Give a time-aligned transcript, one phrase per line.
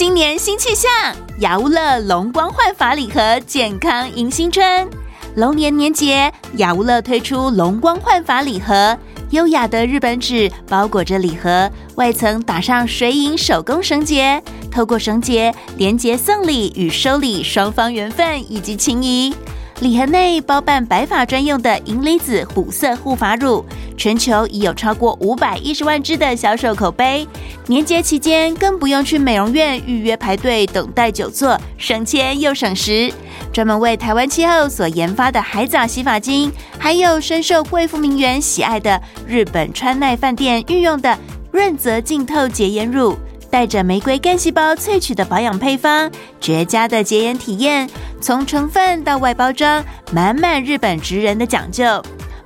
[0.00, 0.90] 新年新气象，
[1.40, 4.88] 雅乌乐龙光焕发礼盒，健康迎新春。
[5.36, 8.96] 龙年年节，雅乌乐推出龙光焕发礼盒，
[9.28, 19.34] 优雅的日本纸包裹着礼盒，外层打上水银手工绳结，透过绳结连接送礼与收礼双方缘分以及情谊。
[19.80, 23.64] 礼盒内包办白发专用的银离子虎色护发乳，
[23.96, 27.26] 全球已有超过五百一十万支的销售口碑。
[27.66, 33.10] 年节期间更不用去美容院预约排队等待久坐，省钱又省时。
[33.54, 41.18] 专门为台湾气候所研发的海藻洗发精，还有深受贵妇名媛喜爱的日本川奈饭店御用的
[41.50, 43.16] 润泽净透洁颜乳。
[43.50, 46.10] 带着玫瑰干细胞萃取的保养配方，
[46.40, 47.90] 绝佳的洁颜体验。
[48.20, 52.02] 从成分到外包装，满满日本职人的讲究。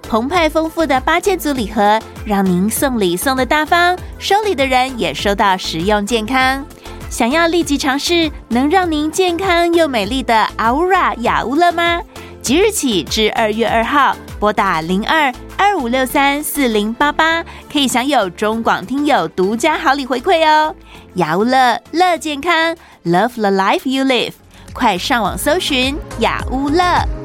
[0.08, 6.64] 澎湃丰富的八件组礼盒，让您送礼送的大方，收礼的人也收到实用健康。
[7.10, 12.00] 想要立即尝试能让您健康又美丽的 Aura 雅乌乐吗？
[12.44, 17.42] 即日起至二月二号，拨打零二二五六三四零八八，
[17.72, 20.74] 可以享有中广听友独家好礼回馈哦。
[21.14, 24.34] 雅屋乐乐健康，Love the life you live，
[24.74, 27.23] 快上网搜寻雅屋乐。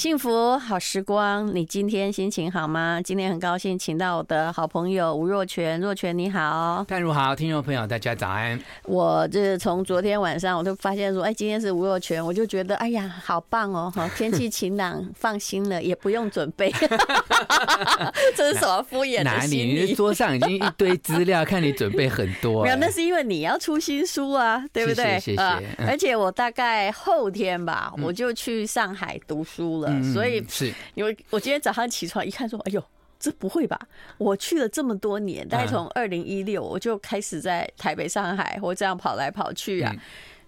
[0.00, 3.02] 幸福好时光，你今天心情好吗？
[3.04, 8.58] 今天很高兴请到我的好朋友吴若权，若权你好，淡如好，听众朋友大家早安。
[8.84, 16.72] 我这从昨天晚上我就发现说，哎，今天是吴若权，我就觉得哎呀，好棒哦，哈 天气晴朗，放心了，也不用准备。
[18.34, 19.84] 这是什么敷衍的哪里？
[19.84, 22.62] 你桌上已经一堆资料，看你准备很多。
[22.62, 25.20] 没有，那是因为你要出新书啊，对不对？
[25.20, 25.36] 谢谢。
[25.36, 29.89] 谢谢嗯、而且我大概后天吧，我就去上海读书了。
[29.92, 32.82] 嗯、所以是因为我今天早上起床一看，说：“哎呦，
[33.18, 33.78] 这不会吧？
[34.18, 39.94] 我去了这么多年，大概从二零一六我就开始在台北、上海，我这样跑来跑去啊，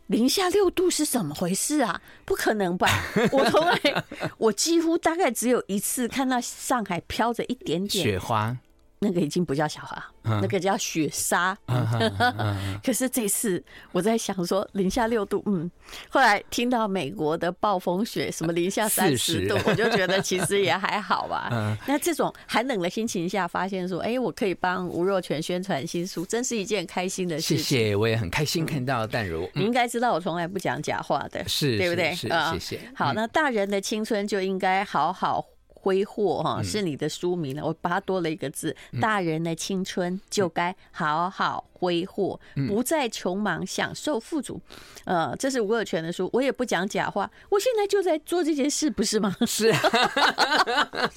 [0.07, 2.01] 零下六度是怎么回事啊？
[2.25, 2.89] 不可能吧？
[3.33, 4.05] 我从来，
[4.39, 8.57] 我几乎大概只有一次看到上海飘着一点点雪花。”
[9.03, 11.59] 那个已经不叫小花，那个叫雪沙。
[12.85, 15.69] 可是这次我在想说零下六度，嗯，
[16.09, 21.51] 后来听到美国的暴风雪，什么零下三十度，我就觉得其实也还好吧。
[21.85, 27.59] 那这种寒冷的心情下，发现说，哎，我可以帮吴若权宣传新书，真是一件开心的事情。
[27.59, 29.51] 谢谢，我也很开心看到淡如。
[29.55, 32.15] 你应该知道我从来不讲假话的，是，对不对？
[32.15, 32.81] 是，谢谢。
[32.95, 35.45] 好，那大人的青春就应该好好。
[35.83, 38.75] 挥霍哈是你的书名了，我把它多了一个字。
[39.01, 42.39] 大人的青春就该好好挥霍，
[42.69, 44.61] 不再穷忙，享受富足。
[45.05, 47.29] 呃，这是吴若权的书，我也不讲假话。
[47.49, 49.37] 我现在就在做这件事，不是吗？
[49.45, 49.81] 是啊。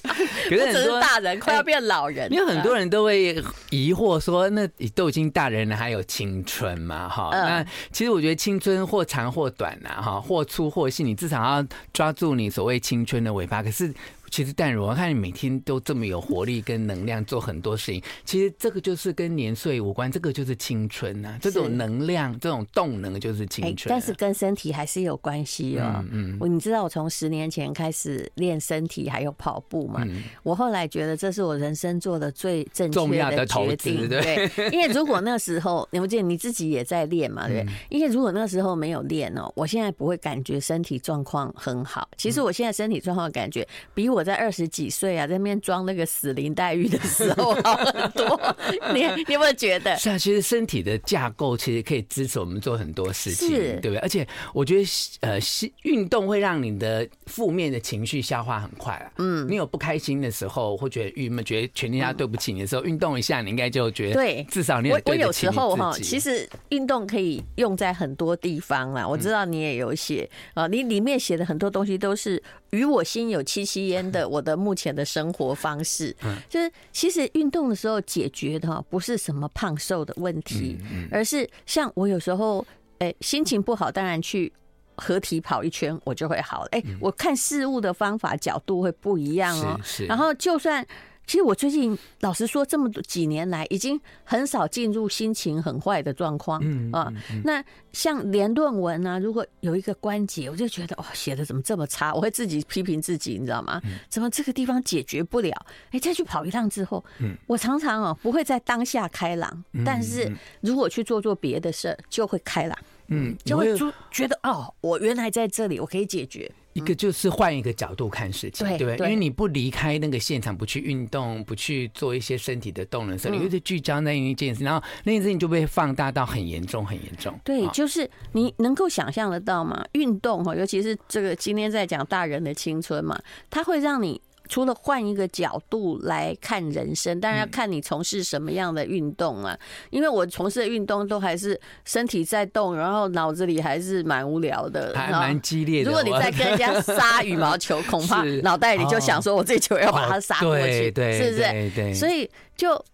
[0.50, 3.40] 可是很多大人快要变老人，因为很多人都会
[3.70, 13.62] 疑惑说：“那你都已经大人了，还有青春吗？”哈，那其实我觉得青春或长或短呐，哈，或粗或细，你至少要抓住你所谓青春的尾巴。
[13.62, 13.94] 可是。
[14.30, 18.02] 其实淡如，我看你每天都这么有活力跟能量，做很多事情。
[18.24, 21.38] 其实这个就是跟年岁无关，这个就是青春呐、啊。
[21.40, 23.96] 这种能量、这种动能就是青春、啊。
[23.96, 26.04] 但是跟身体还是有关系哦。
[26.10, 30.02] 嗯，我、嗯、你知道我从十年前开始练身体，还有跑步嘛？
[30.06, 34.08] 嗯、我后来觉得这是我人生做的最正确的决定。
[34.08, 37.46] 对，因为如果那时候， 你不记得你自己也在练嘛？
[37.46, 37.64] 对。
[37.88, 42.08] 因为如果那时候没有练哦，我现在不会感觉身体状况很好。
[42.16, 44.15] 其实我现在身体状况感觉比我。
[44.16, 48.56] 我在二十几岁啊，在那边装那个死林黛玉的时候好很多。
[48.94, 49.94] 你 你有没有觉得？
[49.98, 53.98] 是啊，其实身体的架构其实可以支持我们做很多事情，是对不对？
[53.98, 54.84] 而且我觉得
[55.20, 55.38] 呃，
[55.82, 59.12] 运动会让你的负面的情绪消化很快啊。
[59.18, 64.90] 嗯，你有不开心的时候，或觉得郁闷，觉得全天下对不起你的时候，运动一下，你应该就觉得对，至少你。
[64.90, 69.06] 我我有时候哈，其实运动可以用在很多地方啦。
[69.06, 72.42] 我知道你也有写啊，你里面写的很多东西都是。
[72.70, 76.14] 与我心有戚戚焉的，我的目前的生活方式，
[76.48, 80.78] 就是其实运动的时候解决的不是什么胖瘦的问题，
[81.10, 82.66] 而是像我有时候，
[82.98, 84.52] 哎，心情不好，当然去
[84.96, 86.68] 合体跑一圈，我就会好了。
[86.72, 89.80] 哎，我看事物的方法角度会不一样哦。
[90.08, 90.86] 然后就算。
[91.26, 97.12] 其实我最近老实说，这么多几年来，已经很少进入心情很坏的状况嗯啊。
[97.44, 97.62] 那
[97.92, 102.14] 像连论文啊，如果有一个关节，我就觉得哦，写的怎么这么差？
[102.14, 103.80] 我会自己批评自己，你知道吗？
[104.08, 105.66] 怎么这个地方解决不了？
[105.90, 107.04] 哎，再去跑一趟之后，
[107.46, 112.78] 我常常哦不会在当下开朗，但是如果去做做别的事儿，就会开朗。
[113.08, 113.72] 嗯，就会
[114.10, 116.50] 觉得哦，我原来在这里，我可以解决。
[116.76, 119.06] 一个就是换一个角度看事情，对不对？
[119.08, 127.32] 因为你不离开那个现场，不去运动，不去做一些身体的动能时候，你就是聚焦在一件事，然后那件事情就被放大到很严重，很严重。
[127.42, 129.82] 对，就是你能够想象得到吗？
[129.92, 133.18] 运动哈，尤其是这个今天在讲大人的青春嘛，
[133.48, 134.20] 它会让你。
[134.48, 139.58] 除了换一个角度来看人生，当然要看你从事什么样的运动啊。
[139.90, 145.90] 因为我从事的运动都还是身体在动，然后脑子里还是蛮无聊的，还蛮激烈的。
[145.90, 151.42] 如果你在跟人家杀羽毛球， 恐怕脑袋里就想说：“我这球要把它杀过去，对是不是？”
[151.74, 152.84] 对所以就。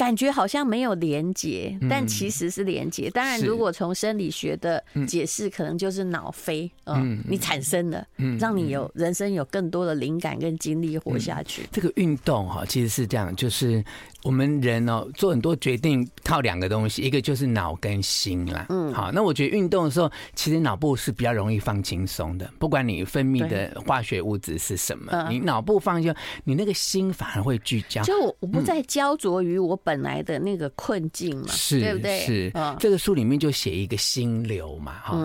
[0.00, 3.10] 感觉好像没有连结，但其实是连结。
[3.10, 8.06] 当然，如果从生理学的解释，可能就是脑啡，嗯，你产生的，
[8.38, 11.68] 让你有人生有更多的灵感跟精力活下去。
[11.70, 13.84] 这个运动哈，其实是这样，就是。
[14.22, 18.66] 我们人哦，做很多决定靠两个东西，一个就是脑跟心啦。
[18.68, 22.46] 嗯，好，那我觉得运动的时候，其实脑部是比较容易放轻松的。
[22.58, 26.14] 不管你分泌的化学物质是什么，你脑部放松，
[26.44, 28.02] 你那个心反而会聚焦。
[28.02, 32.20] 就我不再焦灼于我本来的那个困境嘛，是，对不对？
[32.20, 32.52] 是。
[32.78, 35.16] 这个书里面就写一个心流嘛，哈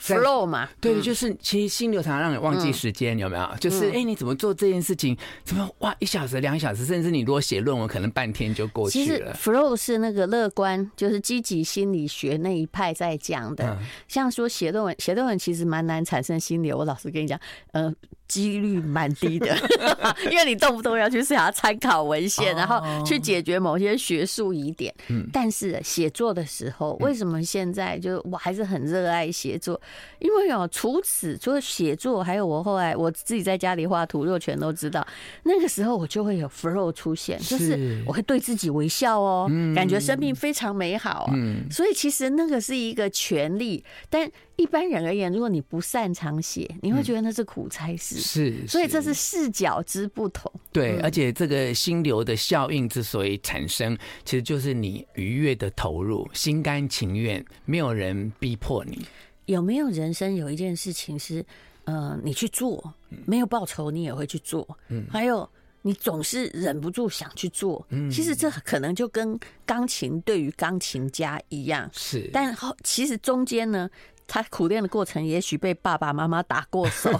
[0.00, 3.48] ，flow 嘛，对，就是其实心流常常让你忘记时间，有没有？
[3.60, 5.16] 就是哎，你怎么做这件事情？
[5.44, 8.50] 怎么哇，一小时、两小时，甚至你如果写论文，可能半天。
[8.50, 9.04] 就过去了。
[9.04, 13.78] 其实 flow 是那个乐观，就是积极心理学那一派在讲的。
[14.08, 16.76] 像说写论文，写论文其实蛮难产生心流。
[16.78, 17.38] 我老实跟你讲，
[17.72, 17.94] 呃。
[18.30, 19.56] 几率蛮低的，
[20.30, 24.94] 因为你动不动要去想要参考文献，然后去解决某些学术疑点。
[25.32, 29.80] 但是写作的时候，为什么现在就我还是很热爱写作？
[30.20, 35.04] 因为哦，除此除了写作，还有我后来我自己在家里画图，若全都知道，
[35.42, 41.28] 那个时候我就会有 flow 出现，就是我会对自己微笑哦，感觉生命非常美好。
[41.68, 44.30] 所以其实那个是一个权利，但。
[44.56, 48.19] 一般人而言，如果你不擅长写，你会觉得那是苦差事。
[48.20, 50.52] 是，所以这是视角之不同。
[50.70, 59.04] 对，而且这个心流的效应之所以产生，其实就是你愉悦的投入，心甘情愿，没有人逼迫你。
[59.46, 61.44] 有没有人生有一件事情是，
[61.84, 62.94] 呃，你去做，
[63.26, 64.78] 没有报酬你也会去做？
[64.88, 65.48] 嗯，还有
[65.82, 67.84] 你总是忍不住想去做。
[67.88, 71.90] 嗯，其实这可能就跟钢琴对于钢琴家一样。
[71.92, 73.90] 是，但后其实中间呢？
[74.32, 77.10] 他苦练的过程，也许被爸爸妈妈打过手，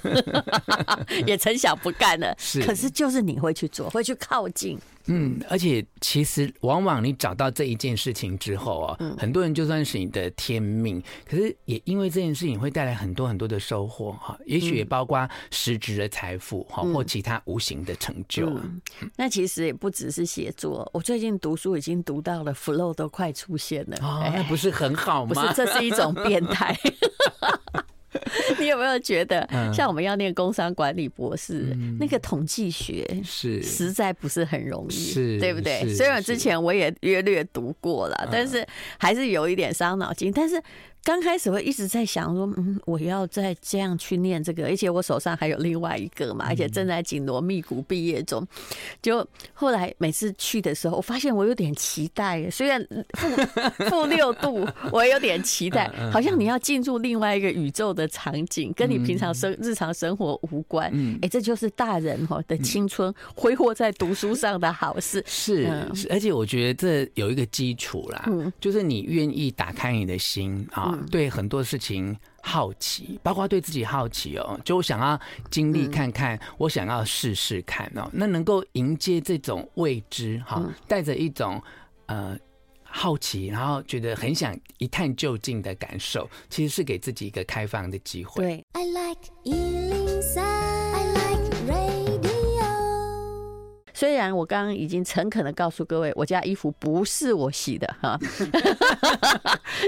[1.27, 2.33] 也曾想不干了。
[2.39, 4.79] 是，可是就是你会去做，会去靠近。
[5.13, 18.49] 嗯，而且其实往往你找到这一件事情之后啊，嗯、很多人就算是你的天命，可是也因为这件事情会带来很多很多的收获哈，也许也包括实质的财富哈，或其他无形的成就。
[19.17, 25.35] 那其实也不只是写作，我最近读书已经读到了 flow 都快出现了，哦，那不是很好吗？
[25.35, 26.79] 不是，这是一种变态。
[28.59, 35.93] 你有没有觉得，像我们要念工商管理博士，嗯、那个统计学是实在不是很容易，是对不对？
[35.95, 38.67] 虽然之前我也略略读过了，但是
[38.99, 40.33] 还是有一点伤脑筋。
[40.33, 40.61] 但是。
[41.03, 48.47] 刚开始会一直在想说，嗯，我要再这样去念这个，而且我手上还有另外一个嘛，而且正在紧锣密鼓毕业中。
[49.01, 53.29] 就后来每次去的时候，我发现我有点期待，虽然负
[53.89, 60.93] 负六度，我也有点期待，好像你要进入另外一个宇宙的场景，跟你平常生日常生活无关。
[61.23, 65.25] 哎，这就是大人哈的青春挥霍在读书上的好事。
[65.27, 65.67] 是，
[66.11, 68.29] 而且我觉得这有一个基础啦，
[68.61, 70.90] 就是你愿意打开你的心啊。
[71.11, 75.21] 对很多事情好奇，包括对自己好奇哦，就我想要
[75.51, 81.63] 经历看看，嗯、我想要试试看哦，那能够迎接这种未知哈，带着一种
[82.07, 82.39] 呃
[82.83, 88.43] 好奇，然后觉得很想一探究竟的感受，其实是给自己一个开放的机会。
[88.43, 88.65] 对。
[88.73, 90.60] I like
[94.01, 98.19] 虽然我刚刚已经诚恳的告诉各位，我家衣服不是我洗的哈，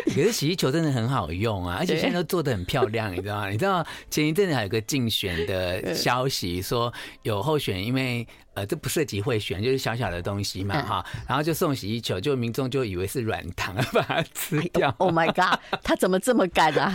[0.04, 3.49] 可是洗衣球真的很好用啊，而且现在都做的很漂亮，你知道吗？
[3.49, 6.92] 你知道前一阵子还有个竞选的 消息，说
[7.23, 8.28] 有候选因为。
[8.55, 14.95] 呃，这不涉及贿选，就是小小的东西嘛，哈，然后就送洗衣球，就民众就以为是软糖， 把它吃掉。
[14.99, 16.93] Oh my god，他怎么这么敢啊？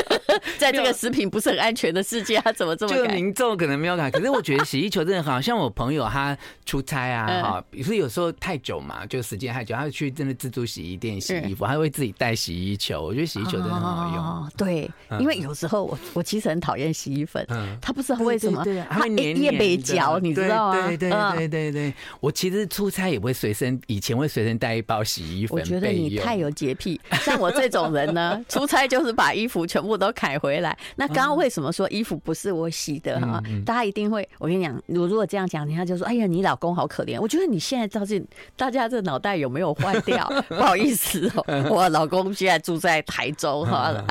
[0.58, 3.08] 在这个食品不是很安全的世界，他怎么这么敢？
[3.08, 13.02] 就民众可能没有敢，可是我觉得洗衣球真的好，像我朋友他出差啊，哈，比如说有时候太久嘛，就时间太久，他会去真的自助洗衣店洗衣服，他会自己带洗衣球。
[13.02, 14.24] 我觉得洗衣球真的很好用。
[14.24, 17.46] 哦对，因为有时候我我其实很讨厌洗衣粉，
[17.80, 20.89] 他不知道为什么，他一页没嚼，你知道吗？
[20.96, 25.58] 对对对对对，我其实出差也不会随身，以前会随身带一包洗衣粉。
[25.58, 30.76] 我觉得你太有洁癖，像我这种人呢， 出差就是把衣服全部都揩回来。
[30.96, 33.42] 那刚刚为什么说衣服不是我洗的哈？
[33.64, 38.22] 大家一定会，我跟你讲，我如果这样讲，人家就说：“哎呀，你老公好可怜。”我觉得你现在到底
[38.56, 40.26] 大家这脑袋有没有坏掉？
[40.48, 44.04] 不好意思哦， 我老公现在住在台州哈。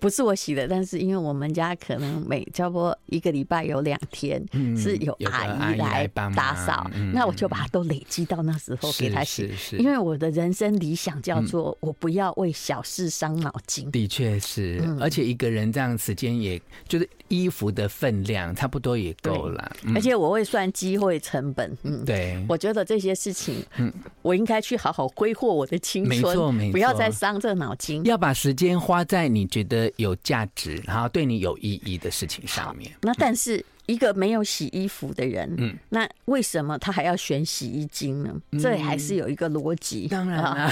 [0.00, 4.42] 不是我洗的，但是因为我们家可能每差不多一个礼拜有两天
[4.76, 9.52] 是有阿姨来打扫，那我就把它都累积到那时候给他洗。
[9.72, 13.90] 因为我的人生理想叫做我不要为小事伤脑筋。
[13.90, 19.72] 的确是，而且一个人这样时间也就是衣服的分量差不多也够了。
[19.94, 21.76] 而且我会算机会成本。
[21.82, 29.87] 嗯，对，我觉得这些事情，嗯，我应该去好好挥霍我的青春，没错没错，不要再伤这脑筋，要把时间花在你觉得。
[29.96, 32.92] 有价值，然后对你有意义的事情上面。
[33.02, 33.64] 那但是。
[33.88, 38.30] 一个没有洗衣服的人，嗯，那为什么他还要选洗衣精呢？
[38.52, 40.06] 嗯、这还是有一个逻辑。
[40.08, 40.70] 当然了，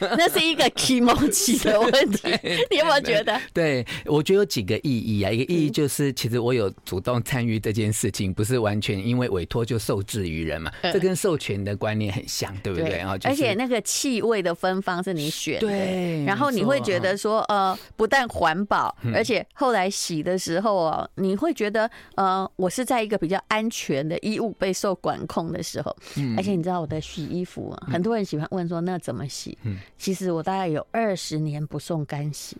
[0.16, 2.28] 那是一个 kimochi 的 问题。
[2.70, 3.36] 你有没有觉得？
[3.52, 5.30] 对，我觉得有几个意义啊。
[5.32, 10.70] 一个意义就是，其实我有主动参与这件事情，不是完全因为委托就受制于人嘛。
[10.84, 13.00] 这跟授权的观念很像，对不对？
[13.00, 16.24] 啊、就是，而且那个气味的芬芳是你选的，对。
[16.24, 22.48] 然后你会觉得说，呃，不但环保，而且后来洗的时候哦，你会觉得，呃。
[22.56, 25.96] 我是在一个比较安全的衣物备受管控的时候，
[26.36, 29.56] 而且你知道我的洗衣服啊，很多人喜欢问说那怎么洗？
[29.96, 32.56] 其实我大概有二十年不送干洗。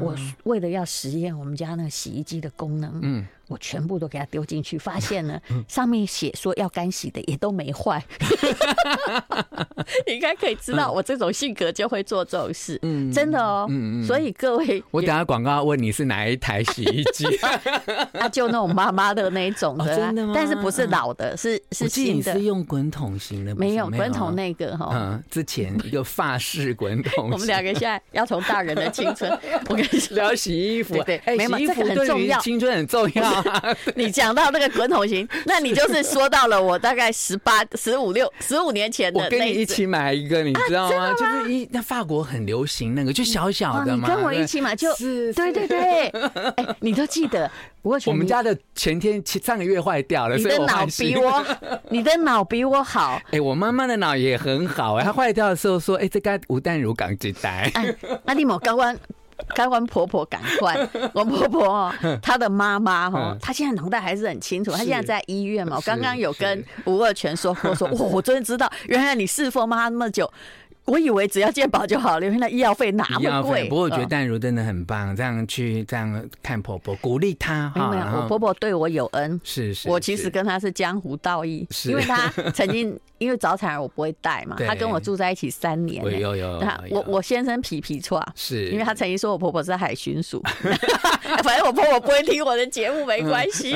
[0.00, 0.14] 我
[0.44, 8.02] 为了要实验我们家那个洗衣机的功能，我全部都给它丢进去，发现呢上面写说要干洗的也都没坏。
[10.06, 13.66] 你 应该可以知道我这种性格就会做这种事，嗯真的哦。
[13.68, 17.26] 嗯嗯所以各位，我等下广告问你是哪一台洗衣机？
[18.18, 20.32] 啊，就那种妈妈的那种的，真的吗？
[20.34, 22.32] 但是不是老的，是是新的。
[22.32, 23.54] 是用滚筒型的？
[23.54, 24.90] 没有滚筒那个哈。
[24.92, 27.30] 嗯，之前一个发式滚筒。
[27.32, 29.30] 我们两个现在要从大人的青春，
[29.68, 33.35] 我跟你聊洗衣服，对，洗衣服很重要，青春很重要。
[33.94, 39.22] 你讲到那个滚筒型，那你就是说到了我大概十八、十五六、十五年前的。
[39.22, 41.12] 我跟你一起买一个，你知道吗？
[41.14, 44.08] 就是一那法国很流行那个，就小小的嘛。
[44.08, 46.08] 你跟我一起买，就对对对。
[46.08, 47.50] 哎，你都记得？
[47.82, 51.44] 不过我们家的前天上个月坏掉了，你的脑比我，
[51.88, 53.20] 你的脑比我好。
[53.30, 58.98] 哎，我妈妈的脑也很好哎，她坏掉的时候说：“哎，这该吴淡如港接待。”哎，阿弟某高官。
[59.54, 60.76] 该还婆婆赶快，
[61.14, 64.70] 我婆婆哦，她的妈妈 哦，她现在脑袋还是很清楚。
[64.72, 70.30] 她现在在医院嘛，我刚刚有跟吴二全说过，说，我真的知道，原来你侍奉妈那么久。
[70.86, 73.68] 我以为只要健保就好了，因为那医药费那么贵。
[73.68, 77.72] 不过我觉得淡如真的很棒，这样去这样看婆婆，鼓励她。
[77.74, 79.40] 没有我婆婆对我有恩。
[79.42, 86.04] 是是，我其实跟她是江湖道义，因为她曾经 因为早产儿我不会带嘛，她跟我住在一起三年。
[86.20, 86.62] 有有。
[86.90, 90.40] 我我先生皮皮错，是因为他曾经说我婆婆是海巡署，
[91.42, 93.72] 反正我婆婆不会听我的节目没关系。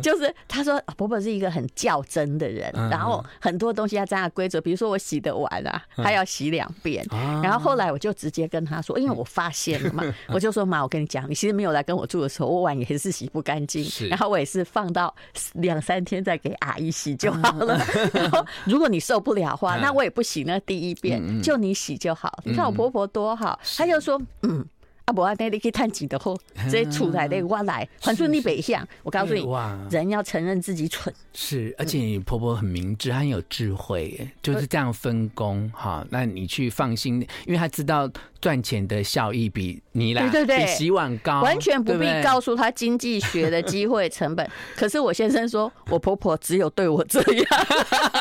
[0.00, 6.24] 就是他说婆婆是一个很较真的人，然后很多东西要这样规则，比如说我洗得完啊，还要。
[6.28, 7.02] 洗两遍，
[7.42, 15.14] 然后后来我就直接跟他说，因为我发现了嘛， 我就说妈，我跟你讲，你其实没有来跟我住的时候，我碗也是洗不干净，然后我也是放到
[15.54, 17.80] 两三天再给阿姨洗就好了。
[18.12, 22.38] 然后如果你受不了的话，那我也不洗那第一遍，就你洗就好。
[22.44, 24.64] 你看我婆婆多好，她就说嗯。
[25.08, 26.38] 啊，不啊，那你可以探几的后，
[26.70, 28.86] 这出来的我来，反正你北向。
[29.02, 29.42] 我告诉你，
[29.90, 31.12] 人要承认自己蠢。
[31.32, 36.06] 是，而且你婆婆很明智，她很有智慧，就是这样分工哈。
[36.10, 38.06] 那你去放心，因为她知道
[38.40, 44.48] 赚钱的效益比你来，对对对，比洗碗高，完全不必告诉他经济学的机会成本。
[44.76, 47.44] 可是我先生说，我婆婆只有对我这样，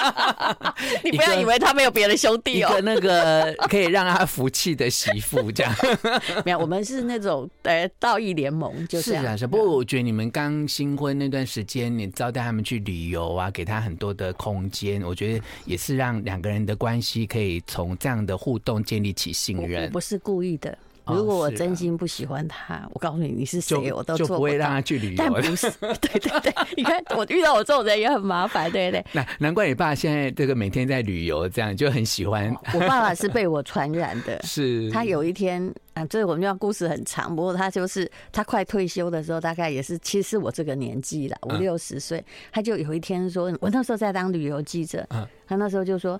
[1.03, 2.69] 你不要以为他没有别的兄弟哦。
[2.69, 5.71] 一个那个可以让他服气的媳妇，这样
[6.43, 6.87] 没有我们。
[6.87, 9.45] 是那种呃道义联盟，就是是啊，是。
[9.45, 19.83] 不过我觉得你们刚新婚那段时间，你招待他们去旅游啊，给他很多的空间，我觉得也是让两个人的关系可以从这样的互动建立起信任。
[19.83, 20.77] 我不是故意的。
[21.09, 24.13] 如果我真心不喜欢他，我告诉你你是谁，我都。
[24.17, 25.15] 就不会让他去旅游。
[25.15, 29.05] 但不是， 对对对，你看我遇到我这种人也很麻烦，对不对。
[29.15, 32.53] 那难怪你爸现在这个每天在旅游，这样就很喜欢。
[32.73, 34.91] 我爸爸是被我传染的， 是。
[34.91, 42.21] 他有一天啊，这我们家故事很长，不过他就是他快退休的时候，大概也是其实我这个年纪了，五六十岁，
[42.51, 45.07] 他就有一天说，我那时候在当旅游记者，
[45.47, 46.19] 他那时候就说。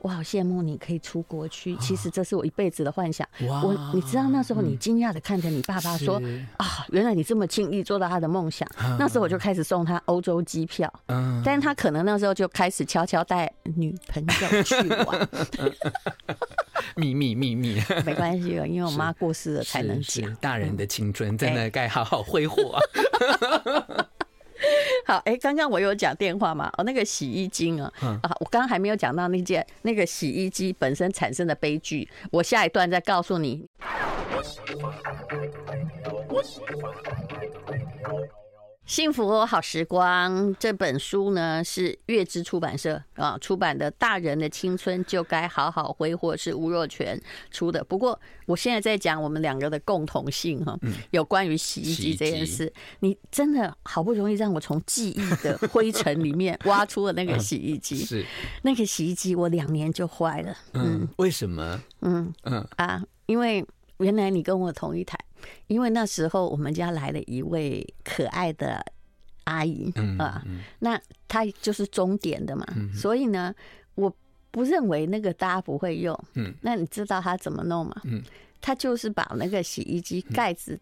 [0.00, 3.26] 我好羡慕你可以出国去，其实这是我一辈子的幻想。
[3.48, 8.68] 哇我你知道那时候你惊讶的看着你爸爸说、是啊，原来你这么轻易做到他的梦想。
[8.98, 15.28] 那时候我就开始送他欧洲机票，嗯，但是他可能那时候就开始悄悄带女朋友去玩。
[16.94, 20.34] 秘 密秘密， 没关系了，因为我妈过世了才能是讲。
[20.36, 22.80] 大人的青春真的该好好挥霍啊！
[25.06, 26.70] 好，哎、欸，刚刚我有讲电话嘛？
[26.78, 33.68] 哦，那个洗衣机啊，嗯、啊，我刚刚还没有讲到那件那个洗衣机本身产生的悲剧，我下一段再告诉你。
[38.86, 47.82] 幸福好时光这本书呢，是月之出版社啊出版的《大人的青春就该好好挥霍》，是吴若权出的。
[47.82, 50.78] 不过我现在在讲我们两个的共同性哈，
[51.10, 58.24] 有关于洗衣机这件事，你真的好不容易让我从记忆的灰尘里面挖出了那个洗衣机， 是
[58.62, 60.56] 那个洗衣机我两年就坏了。
[60.74, 61.82] 嗯，为什么？
[62.02, 63.66] 嗯嗯啊，因为
[63.98, 65.18] 原来你跟我同一台。
[65.66, 68.84] 因为那时候我们家来了一位可爱的
[69.44, 70.44] 阿姨啊，
[70.80, 73.54] 那她就是钟点的嘛，所以呢，
[73.94, 74.14] 我
[74.50, 76.18] 不认为那个大家不会用。
[76.34, 78.00] 嗯，那你知道她怎么弄吗？
[78.04, 78.22] 嗯，
[78.60, 80.78] 她就是把那个洗衣机盖子，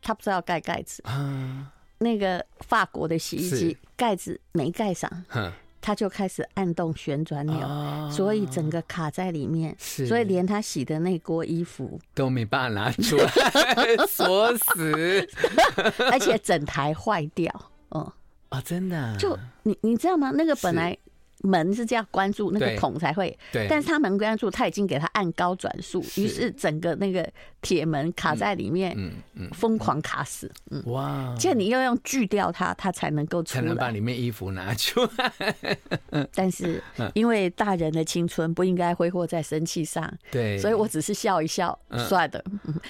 [0.00, 5.10] 她不知道盖盖子啊，那个法国的洗衣机盖子没盖上。
[5.88, 13.26] 他就开始按动旋转钮，所以整个卡在里面，所以连他洗的那锅衣服都没办法拿出来，
[14.06, 15.26] 锁死，
[16.12, 17.50] 而且整台坏掉。
[17.88, 18.12] 哦，
[18.50, 19.16] 啊，真的？
[19.16, 20.30] 就你你知道吗？
[20.34, 20.94] 那个本来。
[21.42, 23.36] 门是这样关住，那个孔才会。
[23.52, 23.66] 对。
[23.68, 27.28] 但是他门关住，他已经给他按高转速，于是整个那个
[27.62, 30.50] 铁门卡在里面，嗯嗯，疯狂卡死。
[30.70, 31.34] 嗯哇！
[31.38, 35.68] 这你要用锯掉它，它才能够出来，才能把里面衣服拿出来。
[36.34, 36.82] 但是
[37.14, 41.78] 因为大人的青春不应该挥霍在生气上，对，所以我只是笑一笑，
[42.08, 42.44] 算了，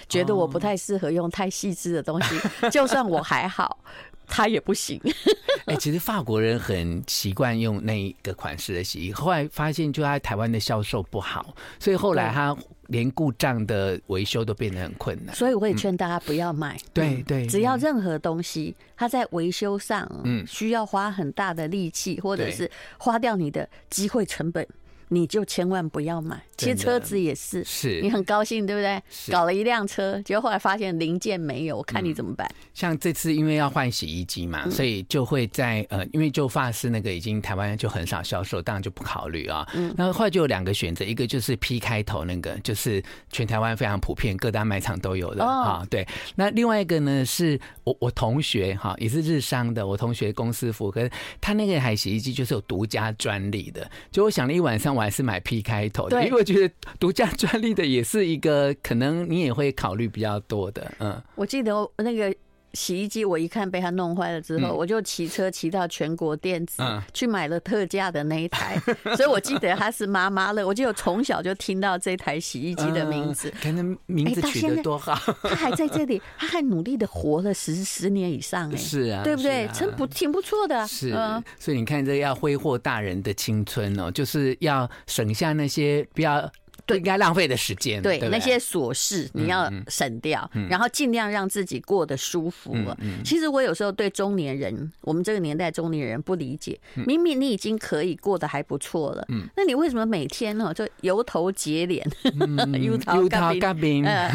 [0.09, 2.37] 觉得我不太适合用太细致的东西，
[2.71, 3.79] 就算我还好。
[4.29, 5.01] 他也不行。
[5.67, 12.57] 哎，其实法国人很习惯用那一个款式的洗衣，后来发现就在台湾的销售不好，所以后来他
[12.87, 15.35] 连故障的维修都变得很困难。
[15.35, 16.79] 所以我也劝大家不要买。
[16.95, 24.67] 对对，只要任何东西，它在维修上，嗯，需要花很大的力气，或者是花掉你的机会成本。
[25.09, 26.41] 你就千万不要买。
[26.57, 29.01] 其实车子也是，是你很高兴，对不对？
[29.31, 32.51] 搞了一辆车，结果后来发现零件没有，我看你怎么办？
[32.75, 39.65] 像这次因为要换洗衣机嘛，所以就会在呃，因为就发饰那个已经台湾就很少销售，当然就不考虑啊。
[39.75, 45.87] 嗯，然后后来就有两个选择，一个就是 P 开头那个，就是全台湾非常普遍，各大卖场都有的哦。
[45.89, 51.09] 对，那另外一个呢，是我我同学哈，也是日商的，我同学公司服，可是
[51.41, 54.98] 他那个台洗衣机就是有独家专利的，就我想了一晚上。
[54.99, 60.93] 我还是买 P 开头的，因为我觉得独家专利的也是一个可能你也会考虑比较多的。
[60.99, 62.35] 嗯，我记得那个。
[62.75, 66.83] 洗衣机我一看被他弄坏了之后，我就骑车骑到全国电子
[67.15, 68.79] 去买了特价的那一台，
[69.17, 70.67] 所以我记得他是妈妈乐。
[70.67, 75.15] 我记得从小就听到这台洗衣机的名字，看那名字取得多好。
[75.43, 79.69] 他还在这里，他还努力的活了十十年以上，哎，是啊，对不对？
[79.73, 80.87] 真不挺不错的。
[80.87, 81.11] 是，
[81.59, 86.51] 所以你看，这要挥霍大人的青春哦，就是要省下那些比较。
[86.89, 90.67] 对，应该浪费的时间，对，那些琐事你要省掉，嗯。
[90.67, 92.97] 嗯、然后尽量让自己过得舒服了。
[93.01, 102.05] 嗯嗯、其实我有时候对中年人，我们这个年代中年人不理解，明明你已经可以过得还不错了，嗯，那你为什么每天呢就油头结脸，
[102.83, 102.97] 油
[103.29, 104.05] 头干冰？
[104.05, 104.31] 啊，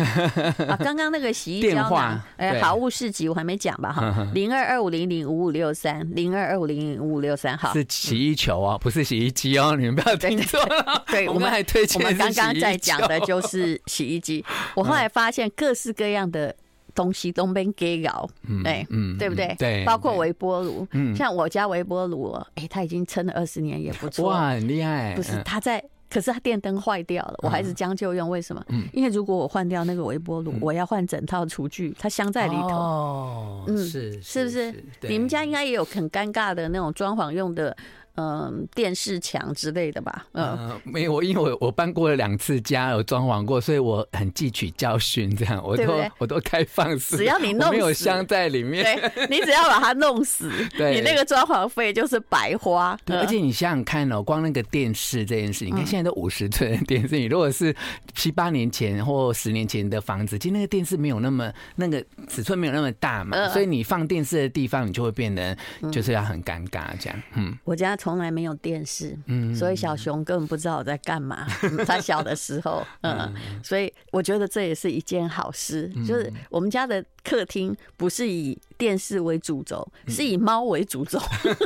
[0.79, 3.91] 刚刚那个洗衣胶囊，哎，好物市集我还没讲吧？
[3.91, 11.03] 哈， 零二二五零零五五六三，零二二五零零五五六三，好，是洗衣球哦，不是洗衣机哦，你们不要听错了。
[11.07, 12.42] 对，我们还推荐我们刚刚。
[12.45, 14.43] 刚在讲的就是洗衣机，
[14.75, 16.55] 我后来发现各式各样的
[16.95, 18.29] 东西都被给搞，
[18.65, 19.55] 哎，嗯，对不对？
[19.57, 25.15] 对，包括微波炉，嗯，像我家微波炉，哎，它已经撑了二十年，也不错，哇，很厉害。
[25.15, 28.29] 不是，它在，可是它电灯坏掉了，我还是将就用。
[28.29, 28.63] 为什么？
[28.69, 32.67] 嗯因为如果我换掉那个微波炉，我要换整套厨具，它镶在里头。
[32.69, 34.83] 哦，嗯，是，是不是？
[35.01, 37.75] 你们家应该也有很尴尬的那种装潢用的。
[38.15, 40.27] 嗯，电视墙之类的吧。
[40.33, 45.35] 嗯，没有，因为我我搬过了两次家，有装潢过，所以我很汲取教训。
[45.35, 45.83] 这样，我都
[46.19, 52.95] 我都开放式，只要你弄死，没有镶在里面，对，你只要把它弄死， 对，你那个装潢费就是白花。
[53.03, 57.75] 对，而且你想想看哦，光那个电视这件事，你看现在都五十寸的电视，你如果是
[58.13, 65.57] 七八年前或十年前的房子，其实那个电视没有那么那个尺寸没有那么大嘛，所以你放电视的地方，你就会变得
[65.91, 67.19] 就是要很尴尬这样。
[67.33, 67.97] 嗯，我家。
[68.03, 71.47] 从来没有电视，嗯，所以小熊根本不知道我在干嘛。
[71.87, 81.17] 他小的时候， 嗯，所以我觉得这也是一件好事，就是我们家的客厅不是以电视为主轴，是以猫为主轴。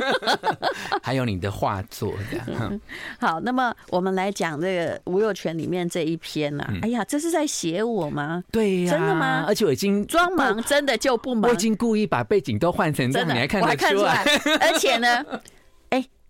[1.02, 2.80] 还有你的画作这样。
[3.18, 6.64] 好，那么我们来讲这个吴若权里面这一篇呐。
[6.82, 8.44] 哎呀，这是在写我吗？
[8.52, 9.44] 对呀，真的吗？
[9.48, 11.50] 而且我已经装忙，真的就不忙。
[11.50, 14.24] 我已经故意把背景都换成这样，你还看得出来？
[14.60, 15.40] 而且呢，哎，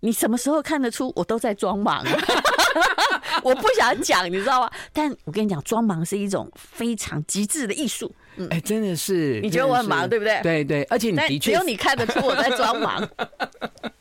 [0.01, 2.03] 你什么时候看得出我都在装忙？
[3.43, 4.71] 我不想讲，你知道吗？
[4.93, 8.13] 但我跟你讲，装忙是一种非常极致的艺术。
[8.49, 10.39] 哎，真的是，你觉得我很忙，对不对？
[10.41, 13.07] 对对，而且你的确只有你看得出我在装忙。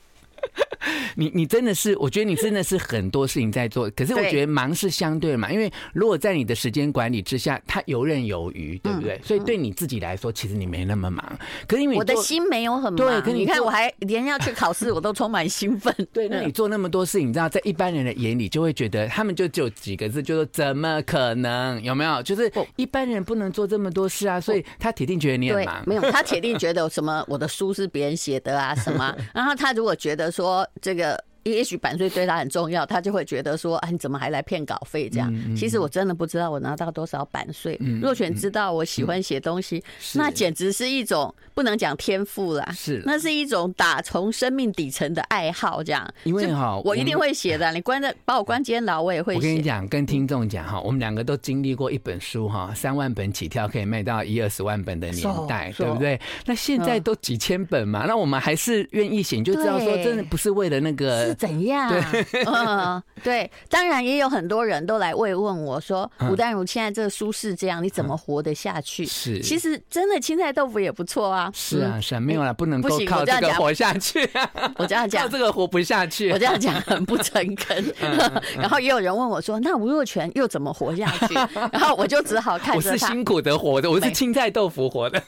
[1.17, 9.21] 你你真的是，我觉得你真的是很多事情在做，可是我觉得忙是相对嘛，因为如果在你的时间管理之下，他游刃有余，对不对？
[9.25, 11.39] 所以对你自己来说，其实你没那么忙。
[11.67, 15.95] 可是因为我的心没有很忙，对，可你看我还连要去考试，我都充满兴奋。
[16.13, 21.83] 对，那你做那么多事情，你知道，在一般人的眼里就会觉得，他们就只有几个字，就说怎么可能？
[21.83, 22.23] 有没有？
[22.23, 25.83] 就是一般人不能做这么多事啊，所以他铁定觉得你很忙。
[25.87, 30.68] 没有，他 铁定觉得什么我的书是别人写的啊什么，然后他如果觉得说。
[30.81, 31.28] 这个。
[31.45, 37.79] 也许版税对他很重要，他就会觉得说：“啊，你怎么还来骗稿费？”这样，其实我真的不知道我拿到多少版税。
[38.03, 39.83] 若权知道我喜欢写东西，
[40.15, 45.83] 那简直是一种不能讲天赋啦，是那是一种打从生命底层的爱好。
[45.83, 47.73] 这样，因为哈，我一定会写的。
[47.73, 49.39] 你关在把我关监牢，我也会写。
[49.39, 56.21] 我跟你讲，跟听众讲哈，我们两个都经历过一本书哈，三万本起跳可以卖到一二十万本的年代，对不对？
[56.45, 61.28] 那现在都几千本嘛，那我们还是愿意写，你就知道说，真的不是为了那个。
[61.35, 61.91] 怎样？
[61.91, 71.51] 对，嗯，对，当然也有很多人都来慰问我说：“吴淡如，现在这个书是这样，你怎么活得下去？”是，其实真的青菜豆腐也不错啊。
[71.55, 74.29] 是啊，是啊，没有了，不能够靠这个活下去。
[74.77, 76.31] 我这样讲， 靠这个活不下去。
[76.33, 77.95] 我这样讲很不诚恳。
[78.57, 81.35] 然后也有人问我说：“那吴若权又怎么活下去？”
[81.73, 82.91] 然后我就只好看着他。
[82.91, 85.23] 我是辛苦的活的，我是青菜豆腐活的。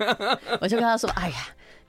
[0.61, 1.37] 我就跟他说：“哎呀。”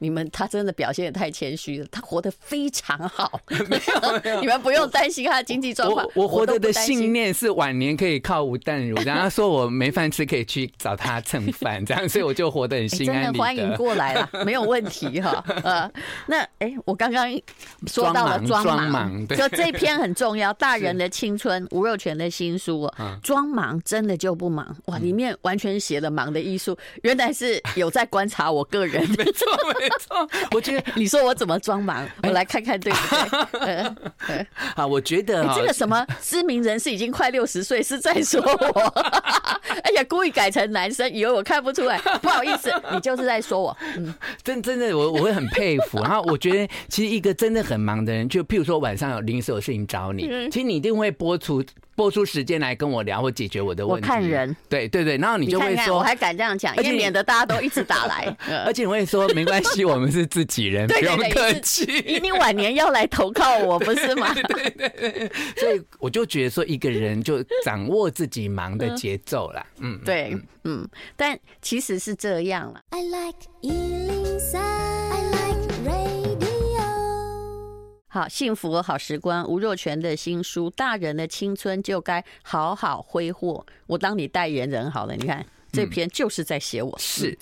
[0.02, 6.04] 你们他真的表现的太谦虚了，他活得非常好， 没有，没有，你们不用担心他的经济状况。
[6.16, 13.26] 我我活得的信念是晚年可以靠吴淡如，然后说我没饭吃可以去找他蹭饭，这样，所以我就活得很心安理得。
[13.26, 15.44] 真的欢迎过来啦，没有问题哈。
[15.64, 15.92] 呃，
[16.26, 17.32] 那哎，我刚刚
[17.86, 29.08] 说到了装忙，就这篇很重要，《大人的青春》吴若权的新书，装忙真的就不忙哇，里面完全写了忙的艺术，原来是有在观察我个人。
[29.16, 29.46] 没错。
[30.52, 34.48] 我觉得你说我怎么装忙，我来看看对不对？
[34.76, 38.82] 好，我觉得这个什么知名人士已经快六十岁是在说我，
[39.84, 43.78] 哎呀，故意改成男生，以为我看不出来，不好意思，你就是在说我。
[43.98, 46.02] 嗯，真真的，我我会很佩服。
[46.02, 51.64] 然后我觉得，其实一个真的很忙的人，就譬如说晚上有临时有事情找你，其实你一定会播出。
[52.02, 54.08] 播出时间来跟我聊或解决我的问题。
[54.08, 58.36] 我看人，对对对，然后你就会说，我还敢这样讲，因为免得大家都一直打来。
[58.66, 61.86] 而且我会说，没关系，我们是自己人， 不用客气。
[62.20, 64.34] 你晚年要来投靠我，不是吗？
[64.50, 65.32] 对对对。
[65.58, 69.64] 所以我就觉得说，一个人就掌握自己忙的节奏啦。
[69.78, 72.82] 嗯，对，嗯，但其实是这样了。
[72.90, 73.38] I like
[78.14, 85.16] 好，幸福好时光，吴若权的新书《大人的青春就该好好挥霍》，我当你代言人好了。
[85.16, 87.38] 你看这篇就是在写我，是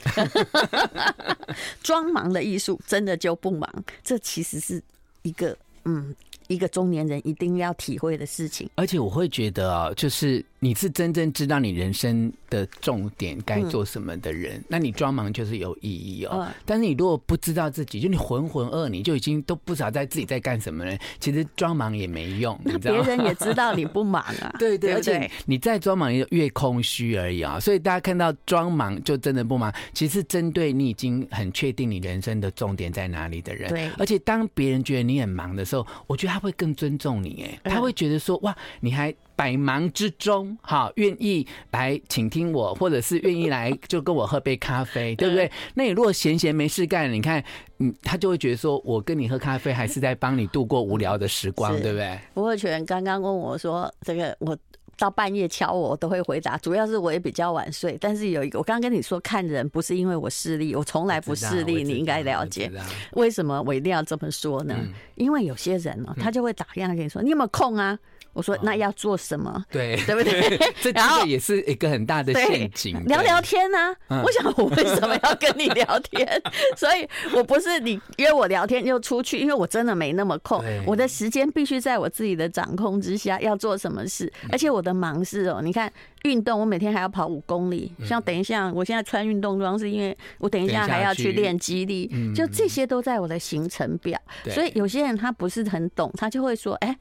[1.82, 3.67] 装忙的艺术，真的就不忙。
[4.03, 4.79] 这其实是
[5.23, 6.15] 一个嗯，
[6.49, 8.69] 一个中年人一定要体会的事情。
[8.75, 10.45] 而且我会觉得啊，就是。
[10.62, 16.45] 你是真正知道你人生的重点该做什么的人，那你装忙就是有意义哦。
[16.65, 20.97] 但是你如果不知道自己，就你浑浑噩，你就已经都不知道在自己在干什么了？
[21.17, 24.53] 其实装忙也没用，那别人也知道你不忙啊。
[24.59, 27.57] 对对，而且你再装忙，越空虚而已啊。
[27.57, 33.69] 所以大家看到装忙就真的不忙，其实针对你已经很确定你人生的重点在哪里的人。
[33.69, 37.45] 对，而且当别人觉得你很忙的时候，我觉得他会更尊重你。
[37.63, 39.13] 哎，他会觉得说哇，你还。
[39.39, 45.49] 百忙之中，哈，愿意来倾听我，或者是愿意来就跟我喝杯咖啡，对不对？
[45.75, 47.41] 那你如果闲闲没事干，你看，
[47.78, 52.19] 嗯，他就会觉得说，我跟你喝咖啡，还是在帮你度过无聊的时光，对不对？
[52.34, 54.58] 吴若全刚刚问我说，这个我
[54.99, 56.57] 到半夜敲我，我都会回答。
[56.57, 62.69] 主要是我也比较晚睡，但是有一个，我刚刚跟你说，看人不是因为我视力，我从来不视力，你应该了解。
[63.13, 64.75] 为什么我一定要这么说呢？
[65.15, 67.97] 因为有些人呢，他就会打电话跟你说，你有没有空啊？
[68.31, 69.65] 我说那要做什么？
[69.71, 70.57] 对，对不对？
[70.79, 73.03] 这这个也是一个很大的陷阱。
[73.05, 73.93] 聊聊天呢？
[74.23, 76.41] 我想我为什么要跟你聊天？
[76.77, 80.63] 所以我不是你约我聊天就出去，因为我真的没那么空。
[80.85, 84.31] 我的时间必须在我自己的掌控之下，要做什么事。
[84.51, 85.91] 而且我的忙事哦，你看
[86.23, 87.91] 运动，我每天还要跑五公里。
[88.06, 92.34] 像等一下，我现在穿运动装，是因为我等一下还要去练肌力。
[92.34, 94.19] 就这些都在我的行程表。
[94.49, 96.97] 所以有些人他不是很懂，他就会说：“哎。”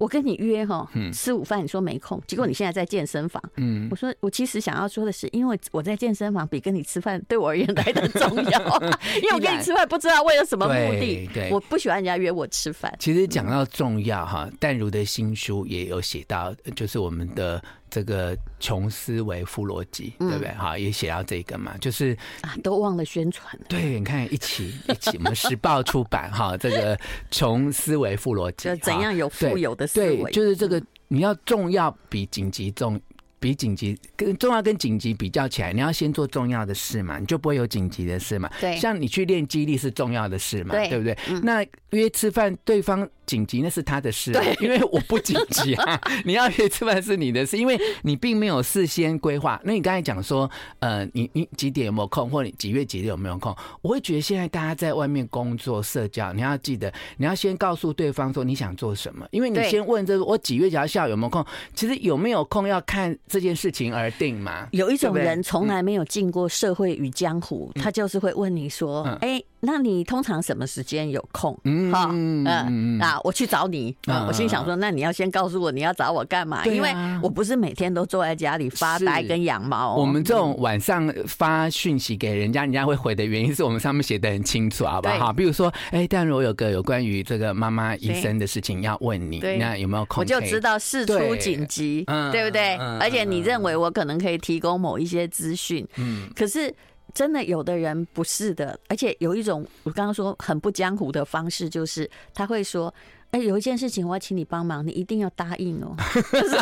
[0.00, 3.40] 我跟你约哈，吃午饭，你说没空，结果你现在在健身房。
[3.56, 8.80] 嗯，我说我其实想要说的是，因为我在健身房比跟你吃饭对我而言来的重要，
[9.20, 11.28] 因为我跟你吃饭不知道为了什么目的。
[11.34, 12.90] 对，我不喜欢人家约我吃饭。
[12.98, 17.62] 其实讲到重要哈，淡如的新书也有写到，就是我们的。
[17.90, 20.48] 这个穷思维富逻辑，对不对？
[20.54, 23.58] 好，也写到这个嘛，就是啊，都忘了宣传。
[23.68, 26.98] 对，你看，一起一起，我们时报出版哈，这个
[27.30, 30.22] 穷思维富逻辑，就怎样有富有的思维？
[30.22, 33.00] 对，就是这个，你要重要比紧急重。
[33.42, 38.50] 比紧急跟重要跟紧急比较起来，你要先做重要的事嘛，你就不会有紧急的事嘛。
[38.60, 41.16] 对，像你去练肌力是重要的事嘛，对，对不对？
[41.30, 46.00] 嗯、那约吃饭，对方紧急那是他的事，对，因为我不紧急啊。
[46.24, 49.60] 你要约吃饭是你的事，因为你并没有事先规划。
[49.64, 53.56] 那你刚才讲说，呃，你你几点有没有空，或你几月几日有没有空？
[53.82, 64.10] 我会觉得现在大家在外面工作社交，你要记得，你要先告诉对方说你想做什么，因为你先问这个我几月几号下午有没有空，其实有没有空要看这件事情而。
[64.20, 64.66] 定嘛？
[64.72, 73.94] 有一种人从来没有进过社会与江湖，他就是会问你说：“哎，那你通常什么时间有空？”嗯，好，嗯，那我去找你。
[74.06, 76.64] 啊我心想说：“那你要先告诉我你要找我干嘛？
[76.66, 79.96] 因为我不是每天都坐在家里发呆跟养猫。
[79.96, 85.32] 我们这种晚上发讯息给人家，人家会回的原因是我们上面写的很清楚，好不好？
[85.32, 90.20] 比如说，哎，但如果有个有关于这个妈妈医生的事情要问你，那有没有空？
[90.20, 92.76] 我就知道事出紧急，对不对？
[93.00, 96.72] 而且你认为我可能可以提供某一些资讯，嗯，可是
[97.14, 102.92] 真的有的人不是的，而且有一种我刚刚说很不江湖的方式，就是他会说
[103.30, 105.94] ：“哎，有一件事情我要请你帮忙，你一定要答应哦。
[106.32, 106.56] ”这 是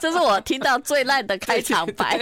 [0.00, 2.18] 这是我听到最烂的开场白，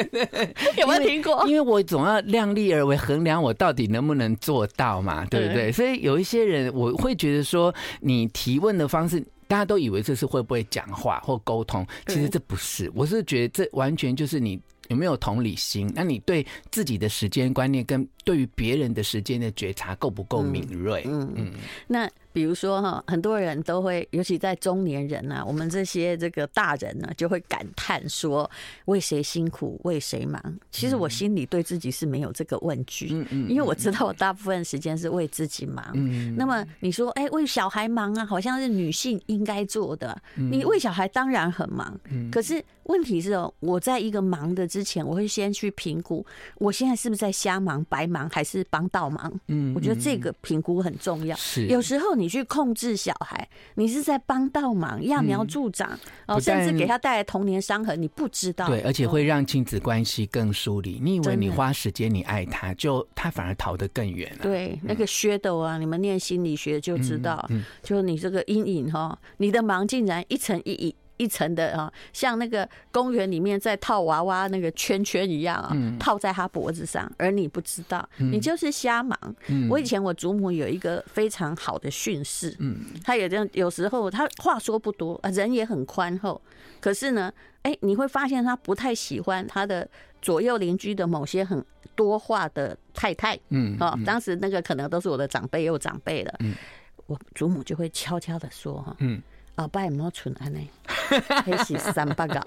[0.76, 1.44] 有没有听过？
[1.48, 5.72] 因为我总要量力而为，衡量我到底能不能做到嘛，对不对？
[5.72, 9.24] 所以有一些人我会觉得说，你提问的方式。
[9.48, 12.92] 大家都以为这是会不会讲话或沟通，其实这不是。
[12.94, 21.04] 我是觉得这完全就是你有没有同理心，那你对自己的时间观念跟对于别人的时间的觉察够不够敏锐？
[21.06, 21.52] 嗯嗯，
[21.86, 22.10] 那。
[22.38, 28.48] 比如说哈，很多人都会，尤其在中年人呐，我们这些这个大人呢，就会感叹说：
[28.84, 30.40] 为谁辛苦为谁忙？
[30.70, 35.84] 其实我心里对自己是没有这个问句，嗯因为我知道我大部分时间是为自己忙。
[35.94, 40.16] 嗯那么你说，哎，为小孩忙啊，好像是女性应该做的。
[40.36, 41.98] 你为小孩当然很忙，
[42.30, 46.24] 可是问题是哦，我在一个忙的之前，我会先去评估，
[46.58, 49.40] 我现在是不是在瞎忙、白忙，还是帮倒忙？
[49.48, 51.36] 嗯，我觉得这个评估很重要。
[51.36, 52.27] 是，有时候你。
[52.28, 58.66] 去控制小孩，你是在帮倒忙，揠苗助长哦，甚至给他带来童年伤痕，你不知道。
[58.68, 61.00] 对，而且会让亲子关系更疏离。
[61.02, 64.38] 你以为你花时间，你爱他，就他反而逃得更远了。
[64.42, 67.48] 对，那个噱头啊，你们念心理学就知道，
[67.82, 70.94] 就你这个阴影哈，你的忙竟然一层一一。
[71.18, 79.18] 一层的啊，像那个公园里面在套娃娃那个圈圈一样啊，套在他脖子上，而你不知道，你就是瞎忙。
[79.68, 86.40] 我以前我祖母有一个非常好的训示，嗯，他也这样，有时候他话说不多啊，人也很宽厚，
[86.80, 89.88] 可是呢，哎，你会发现他不太喜欢他的
[90.22, 91.62] 左右邻居的某些很
[91.94, 96.54] 多话的太太，嗯，哦，当时那个可能都是我的长辈又长辈了，嗯，
[97.06, 99.20] 我祖母就会悄悄的说哈，嗯。
[99.58, 100.68] 老爸有没有存安尼？
[100.86, 102.40] 还 是三八搞？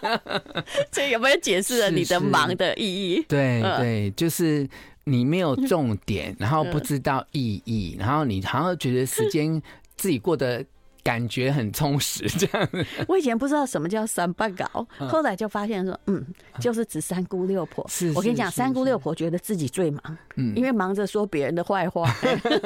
[0.92, 3.24] 这有没有解释了你的忙的意义？
[3.28, 4.68] 对对，就是
[5.04, 9.60] 你没有重点，然后不知道意义，然后你好像觉得时间
[9.96, 10.64] 自己过得。
[11.10, 12.68] 感觉很充实， 这样。
[13.08, 16.24] 我以前不知道什么叫三八搞，后来就发现说，嗯，
[16.60, 17.84] 就是指三姑六婆。
[17.88, 20.00] 是，我跟你讲，三姑六婆觉得自己最忙，
[20.36, 22.06] 嗯，因为忙着说别人的坏话。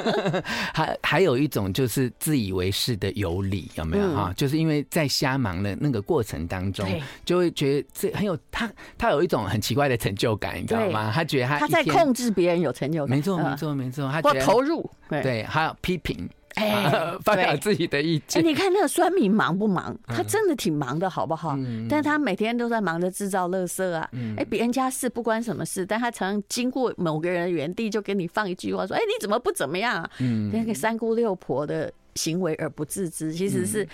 [0.75, 4.31] 还还有一种就是自以为是的有理，有没有哈？
[4.37, 6.87] 就是因为在瞎忙的那个过程当中，
[7.25, 11.11] 就会觉得这很有他，他有一种很奇怪的成就感，你知道吗？
[11.11, 16.29] 他觉得他他在控制别人有成就感，没错没错没错，他或投入，对，还有批评。
[16.55, 16.89] 哎，
[17.23, 18.41] 发表自己的意见。
[18.41, 19.95] 哎，你看那个酸民忙不忙？
[20.07, 21.57] 他真的挺忙的，好不好？
[21.89, 24.09] 但是他每天都在忙着制造垃圾啊。
[24.37, 33.87] 哎，别人家事不关什么事，但他常常经过某个人的园地，就给你放一句话说：“哎，你怎么不怎么样啊？”嗯那个三姑六婆的行为而不自知，其实是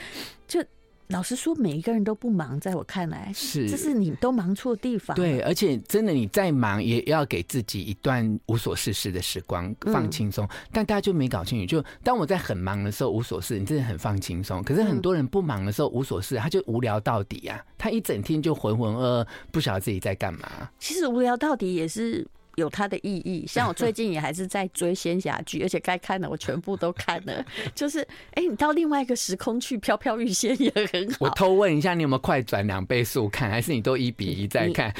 [0.47, 0.63] 就
[1.11, 5.15] 老实说，每一个人都不忙，在我看来是，这是你都忙错地方。
[5.15, 10.45] 对，而且真的你再忙，也要给自己一段无所事事的时光，放轻松。
[10.45, 14.63] 嗯、但大家就没搞清楚，就当我在很忙的时候无所事，你真的很放轻松。
[14.63, 20.69] 可是很多人不忙的时候无所事，他就无聊到底啊，他一整天就浑浑噩噩，不晓得自己在干嘛。
[20.79, 22.25] 其实无聊到底也是。
[22.61, 27.43] 有它的意义，像我最近也还是在追仙侠剧，而且该看的我全部都看了。
[27.75, 27.99] 就是，
[28.31, 31.17] 哎、欸，你到另外一个时空去飘飘欲仙也很好。
[31.19, 34.93] 我偷问一下，你有没有快转两倍速看，还是你都一比一在看？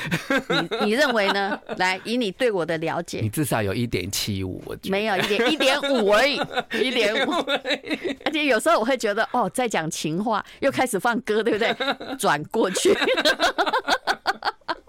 [0.49, 1.57] 你你认为呢？
[1.77, 6.41] 来，以你对我的了解，你至少有一点七五，我没有一点一点五而已，
[6.81, 7.31] 一点五。
[8.25, 11.75] 而且有时候我会觉得，哦，在讲情话，又开始放歌，对不对？
[12.17, 12.95] 转过去。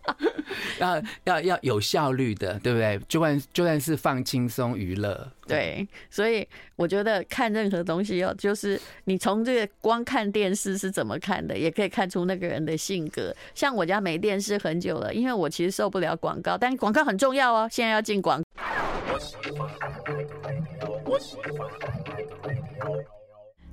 [0.79, 3.01] 要要要有效率的，对不对？
[3.09, 5.87] 就算就算是放轻松娱乐，对。
[6.11, 13.35] 所以我觉得看任何东西哦，就是你从这个光看电视是怎么看的，也可以看出那个人的性格。
[13.55, 17.69] 像我家没电视很久了，因为我其实受不了广告，但广告很重要哦。
[17.71, 18.43] 现在要进广。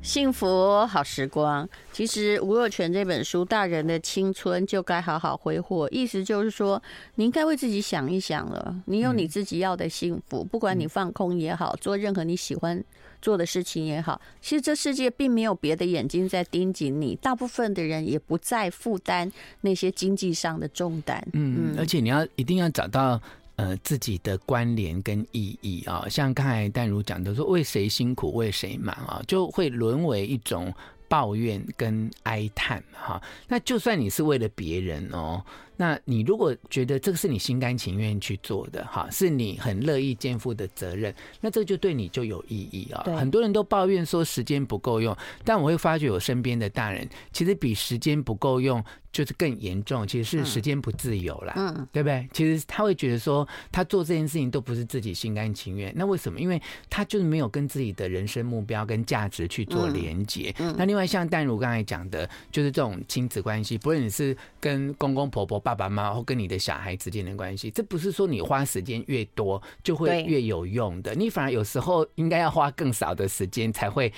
[0.02, 6.82] 幸福好时光，其实吴若权这本书《大人的青春就该好好挥霍》，意思就是说，
[7.16, 8.76] 你应该为自己想一想了。
[8.86, 12.82] 你有你自己要的幸福，不管你放空也好，做任何你喜欢
[13.22, 17.16] 做的事情也好，其实这世界并没有别的眼睛在盯紧你。
[17.16, 19.30] 大部分的人也不再负担
[19.62, 21.22] 那些经济上的重担。
[21.34, 23.22] 嗯，而且你要一定要找到。
[23.60, 30.74] 呃，自己的关联跟意义啊，像刚才淡如讲的说，为谁辛苦为谁忙啊，就会沦为一种
[31.10, 33.22] 抱怨跟哀叹哈。
[33.50, 35.44] 那就算你是为了别人哦。
[35.82, 43.02] 那你如果觉得这个是你心甘情愿去做的，哈，是你很乐意肩负的责任，那这就对你就有意义啊。
[43.18, 45.16] 很多人都抱怨说时间不够用，
[45.46, 52.28] 但我会发觉我身边的大人其实比时间不够用就是更严重，其实是时间不自由啦，嗯，对不对？
[52.34, 56.40] 其实他会觉得说他做这件事情都不是自己心甘情愿，那为什么？
[56.42, 60.54] 因为他就是没有跟自己的人生目标跟价值去做连结。
[60.78, 74.12] 那另外像淡如刚才讲的，就是这种亲子关系，不论你是跟公公婆婆、爸爸妈妈或跟你的小孩之间的关系，这不是说你花时间越多就会越有用的，你反而有时候应该要花更少的时间，才会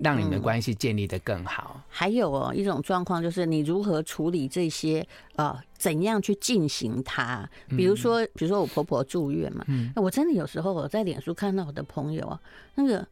[0.00, 1.80] 让你们的关系建立的更好。
[1.88, 7.48] 还有哦，一种状况就是你如何处理这些呃，怎样去进行它？
[7.68, 9.64] 比如说，比如说我婆婆住院嘛，
[9.94, 12.40] 我真的有时候我在脸书看到我的朋友啊，
[12.74, 13.06] 那个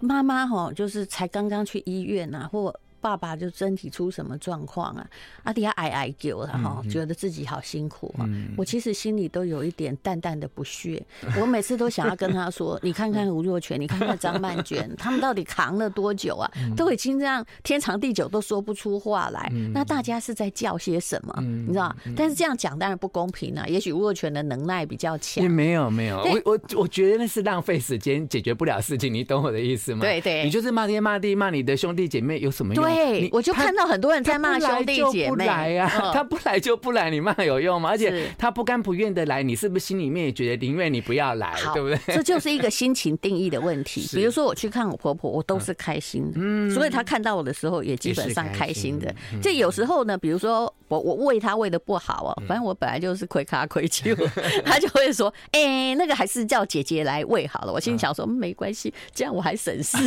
[0.00, 2.74] 妈妈哈，就是才刚刚去医院啊，或。
[3.06, 5.06] 爸爸就身体出什么状况啊？
[5.44, 8.26] 阿迪亚哀哀叫了哈，觉得自己好辛苦啊。
[8.56, 11.00] 我其实心里都有一点淡淡的不屑。
[11.40, 16.50] 我每次都想要跟他说： “你看看吴若权，你看看张曼娟， 他们到底扛了多久啊？
[16.76, 19.48] 都已经这样天长地久都说不出话来。
[19.72, 21.32] 那大家是在叫些什么？
[21.40, 21.94] 你知道？
[22.16, 23.64] 但是这样讲当然不公平啊。
[23.68, 25.48] 也许吴若权的能耐比较强。
[25.48, 29.12] 没有没有，我我我觉得那是浪费时间，解决不了事情。
[29.14, 30.00] 你懂我的意思吗？
[30.00, 32.82] 对对，你就是骂天骂地骂你的兄弟姐妹有什么用？
[32.84, 32.95] 对，
[33.32, 35.46] 我就看到很多人在骂兄弟姐妹。
[35.46, 37.90] 来呀， 他不来就不来，你骂有用吗？
[37.90, 41.98] 而且他不甘不愿的来，你是不是心里面也觉得宁愿你不要来，对不对？
[42.16, 44.08] 这就是一个心情定义的问题。
[44.14, 49.14] 比如说我去看我婆婆，我都是开心的，所以她看到我的时候也基本上开心的。
[49.42, 54.14] 这有时候呢，比如说我我喂他喂的不好啊，反正我本来就是亏卡亏球，
[54.64, 59.98] 他就会说：“哎，那个还是叫姐姐来喂好了。”我心里想说没关系，这样我还省事。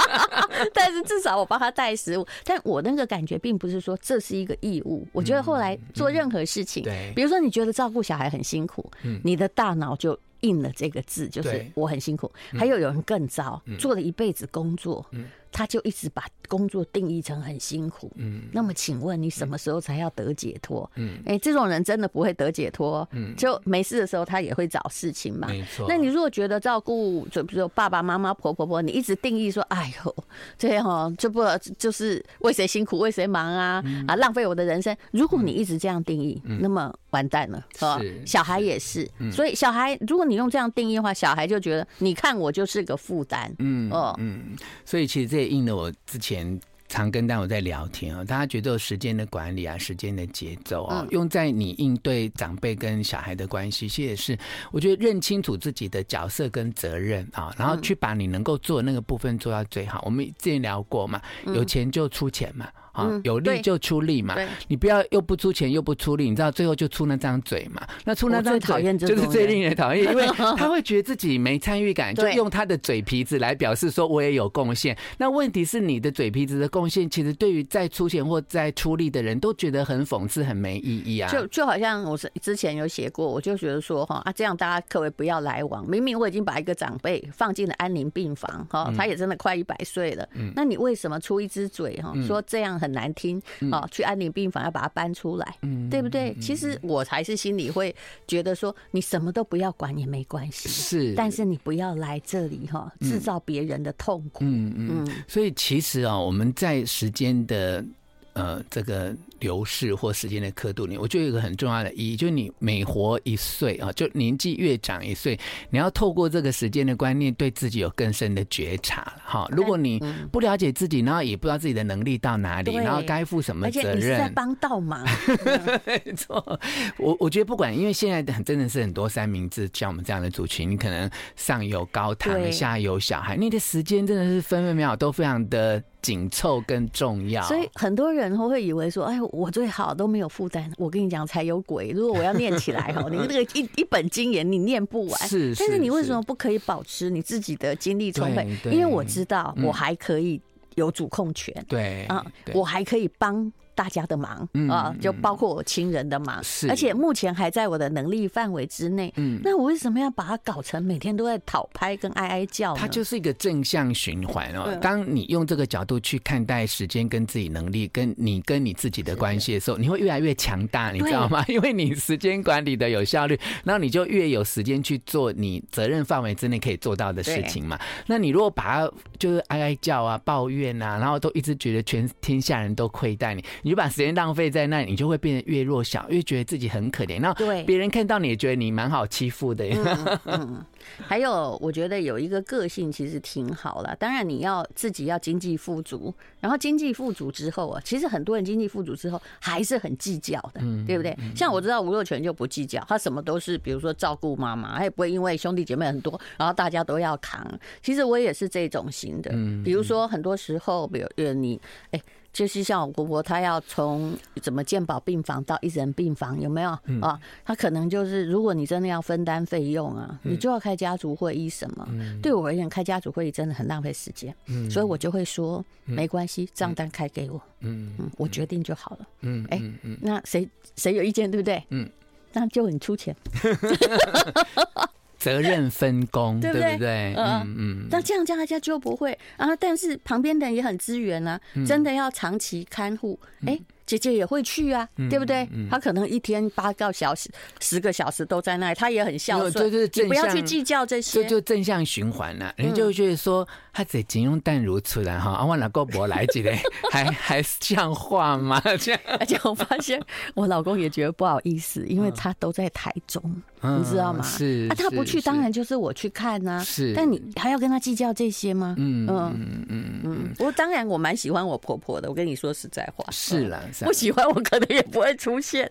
[0.74, 2.26] 但是至少我帮他带食物。
[2.44, 8.90] 但我那个感觉并不是说这是一个义务，我觉得后来做任何事情，比如说你觉得照顾小孩很辛苦，
[9.24, 12.30] 你的大脑就印了这个字，就是我很辛苦。
[12.58, 15.04] 还有有人更糟，做了一辈子工作。
[15.52, 20.90] 他就一直把工作定义成很辛苦，嗯，那么请问你什么时候才要得解脱？
[20.96, 25.86] 嗯，哎，这种人真的不会得解脱，嗯，就没事的时候他也会找事情嘛，没错。
[25.88, 30.16] 那你如果觉得照顾，就比如说爸爸妈妈、婆婆婆，你一直定义说，哎呦，
[30.56, 31.42] 这样哦，就不
[31.78, 33.82] 就是为谁辛苦为谁忙啊？
[34.06, 34.96] 啊，浪费我的人生。
[35.10, 45.39] 如果你一直这样定义，那么完蛋了，是小孩也是，所以小孩如果你用这样定义的话，小孩就觉得你看我就是个负担，嗯哦，嗯，所以其实这。
[45.46, 54.38] 应了我之前常跟大家在聊天啊，大家觉得时间的管理啊，时间的节奏啊，用在你应对长辈跟小孩的关系，其实也是
[54.72, 60.02] 我觉得认清楚自己的角色跟责任啊，然后去把你能够做的那个部分做到最好。
[60.04, 62.68] 我们之前聊过嘛，有钱就出钱嘛。
[62.92, 64.36] 啊，有力就出力嘛，
[64.68, 67.86] 你不要又不出钱又不出力，你知道最后就出那张嘴嘛。
[68.04, 74.96] 那出那张嘴就是最令人讨厌，因为 他会觉得自己没参与感，就用他的嘴皮子来表示说我也有贡献。
[75.18, 81.30] 那问题是你的嘴皮子的贡献，其实对于在出钱或在出力的人都觉得很讽刺、很没意义啊。
[81.30, 85.86] 就就好像我是之前有写过，我就觉得说哈啊，这样大家可不可以不要来往？
[85.88, 93.40] 明明我已经把一个长辈放进了安宁病房哈，他也真的快一百岁了，那你为什么出一只嘴哈说这样很难听？
[93.70, 95.56] 哦，去安宁病房要把它搬出来，
[95.90, 96.34] 对不对？
[96.40, 97.94] 其实我才是心里会
[98.26, 104.44] 觉得说，你什么都不要管也没关系，是，但是你不要来这里哈，制造别人的痛苦。
[104.44, 107.84] 嗯嗯，所以其实啊，我们在时间的
[108.32, 109.14] 呃这个。
[109.40, 119.14] 流逝或时间的刻度，你我觉得有一个很重要的意义，就是你每活一岁啊，就年纪越长一岁，你要透过这个时间的观念，对自己有更深的觉察。
[119.24, 119.98] 哈，如果你
[120.30, 125.02] 不了解自己，然后也不知道自己的能力到哪里，然后该负什么责任，而且你是在帮倒忙。
[125.86, 126.60] 没错，
[126.98, 135.82] 我我觉得不管，因为现在很真的是很多三明治，像我们这样的族群，你可能上有高堂，下有小孩，你的时间真的是分分秒秒都非常的。
[136.02, 141.90] 紧凑更重要，所以很多人会以为说：“哎，我最好都没有负担。”我跟你讲，才有鬼！
[141.90, 145.28] 如果我要念起来哈，你那个一一本经言你念不完。
[145.28, 148.48] 是，但是你为什么不可以保持你自己的精力充沛？
[148.64, 150.40] 因为我知道我还可以
[150.74, 151.54] 有主控权。
[151.68, 152.24] 对啊，
[152.54, 153.52] 我还可以帮。
[153.74, 159.12] 大家的忙啊，就包括我亲人的忙，是，而且目前还在我的能力范围之内。
[159.16, 162.78] 嗯，那我为什么要把它搞成每天都在讨拍跟哀哀叫呢？
[162.80, 164.76] 它就是一个正向循环哦。
[164.80, 171.44] 当你用这个角度去看待时间跟自己能力，跟你跟你自己的关系的时候，你会越来越强大，你知道吗？
[171.48, 177.78] 因为你时间管理的有效率，然后你就越有时间去做你责任范围之内可以做到的事情嘛。
[178.06, 183.44] 那你如果把它就是哀哀叫啊、抱怨啊，然后都一直觉得全天下人都亏待你。
[183.62, 187.20] 你就把时间浪费在那里，你就会变得越弱小，越觉得自己很可怜。
[187.20, 187.32] 那
[187.64, 189.64] 别人看到你也觉得你蛮好欺负的。
[189.66, 190.64] 嗯嗯。
[191.06, 193.94] 还有，我觉得有一个个性其实挺好的。
[193.96, 201.14] 当然，你要自己要经济富足，然后经济富足之后啊，其实很多人经济富足之后还是很计较的，对不对？
[201.36, 207.46] 像我知道吴若权就不计较，他什么都是，比如说照顾妈妈，他也不会因为兄弟姐妹很多，然后大家都要扛。
[207.82, 209.30] 其实我也是这种型的，
[209.62, 212.00] 比如说很多时候，比如呃你哎。
[212.32, 216.70] 就是像我婆婆，她要从怎么健保病房到一人病房，有没有
[217.00, 217.20] 啊？
[217.44, 221.88] 她可能就是，如果你真的要分担费用啊，你就要开家族会议什么。
[222.22, 224.34] 对我而言，开家族会议真的很浪费时间，
[224.70, 229.08] 所以我就会说没关系，账单开给我，嗯嗯，我决定就好了。
[229.22, 229.60] 嗯，哎，
[230.00, 231.62] 那谁谁有意见，对不对？
[231.70, 231.90] 嗯，
[232.32, 233.14] 那就你出钱。
[235.20, 237.14] 责任分工，对不对？
[237.14, 239.54] 嗯嗯，嗯，那这样这样大家就不会啊。
[239.54, 243.62] 但是旁边的人也很支援啊，真的要长期看护，哎、欸。
[243.86, 245.48] 姐姐也会去啊，对不对？
[245.68, 249.52] 她可能一天八个小时、十个小时都在那里，她也很孝顺。
[249.68, 252.54] 对对不要去计较这些，就就正向循环了。
[252.56, 256.58] 人就会觉得说，他得金融淡如此然哈，啊，我老公不来几嘞，
[256.90, 258.60] 还还像话吗？
[258.78, 260.00] 这样，而且我发现
[260.34, 263.22] 我老公也觉得不好意思，因为他都在台中，
[263.60, 264.22] 你知道吗？
[264.22, 266.62] 是，啊，他不去，当然就是我去看呐。
[266.64, 268.74] 是，但你还要跟他计较这些吗？
[268.78, 270.34] 嗯嗯嗯嗯。
[270.36, 272.08] 不过当然，我蛮喜欢我婆婆的。
[272.08, 273.62] 我跟你说实在话，是了。
[273.80, 275.70] 不喜欢我可能也不会出现。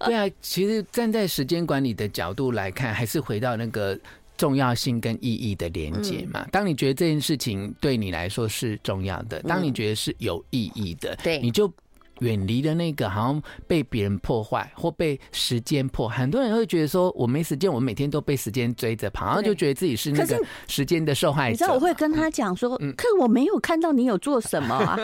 [0.00, 3.98] 对啊，其实站在时间管理的角度来看，还是回到那个
[4.36, 6.46] 重要性跟意义的连接嘛。
[6.52, 11.72] 当你觉得这件事情对你来说是重要的，当你觉得是有意义的，对，你就。
[12.20, 21.52] 远离了那个好像被别人破坏或被时间破坏，很多人会觉得说我没时间，我每天都被时间追着跑，然后就觉得自己是那个时间的受害者。
[21.52, 24.96] 你知道我会跟他讲说，可我没有看到你有做什么啊，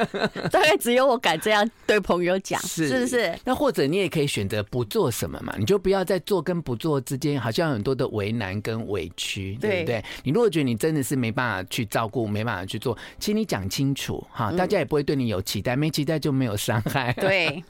[0.51, 3.39] 大概只有我敢这样对朋友讲，是是不是？
[3.45, 10.05] 那或者你也可以选择不做什么嘛，你就不要在做跟不做之间，好像很多的为难跟委屈，对不对？
[10.25, 17.02] 你如果觉得你真的是没办法去照顾，没办法去做，请你讲清楚哈，大家也不会对你有期待，没期待就没有伤害。
[17.17, 17.65] 对，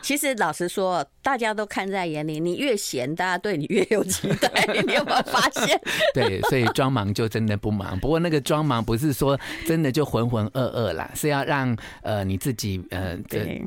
[0.00, 2.38] 其实老实说，大家都看在眼里。
[2.38, 4.48] 你越闲，大家对你越有期待。
[4.86, 5.80] 你有没有发现？
[6.14, 7.98] 对，所以装忙就真的不忙。
[7.98, 13.18] 不过那个装忙不是说真的就浑浑噩噩啦，是要让呃你自己呃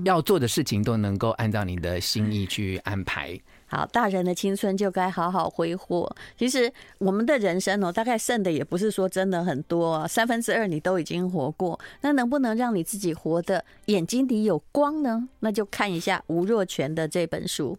[0.05, 3.38] 要做的事情都能够按照你的心意去安排。
[3.74, 6.08] 好，大人的青春就该好好挥霍。
[6.38, 11.80] 其实我们的人生哦，大概剩的也不是说真的很多，三分之二你都已经活过。
[12.02, 15.28] 那能不能让你自己活得眼睛底有光呢？
[15.40, 17.76] 那就看一下吴若权的这本书。